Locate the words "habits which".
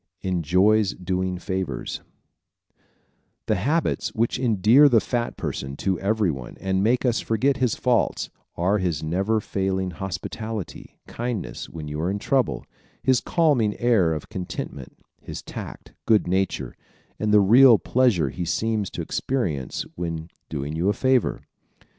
3.53-4.39